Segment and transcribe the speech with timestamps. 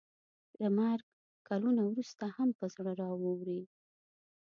[0.61, 1.05] له مرګ
[1.47, 3.61] کلونه وروسته هم په زړه راووري.